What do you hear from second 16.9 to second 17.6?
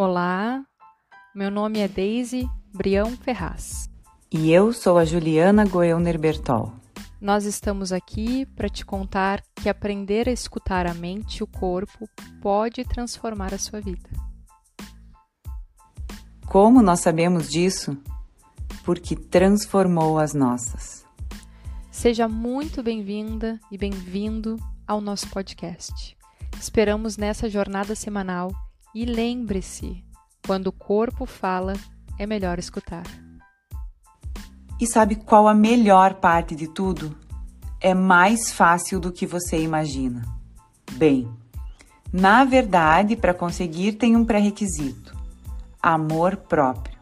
sabemos